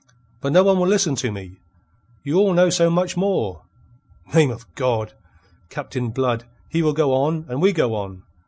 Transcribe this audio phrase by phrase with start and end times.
[0.39, 1.59] But no one will listen to me.
[2.23, 3.65] You all know so much more.
[4.33, 5.13] Name of God!
[5.69, 8.23] Captain Blood, he will go on, and we go on.